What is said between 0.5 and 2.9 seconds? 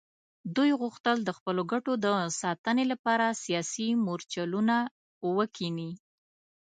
دوی غوښتل د خپلو ګټو د ساتنې